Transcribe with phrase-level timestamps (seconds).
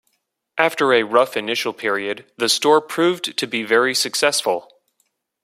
[0.57, 4.67] After a rough initial period, the store proved to be very successful.